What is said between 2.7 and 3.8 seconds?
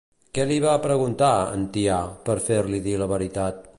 dir la veritat?